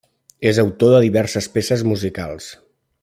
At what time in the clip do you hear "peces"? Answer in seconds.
1.59-1.85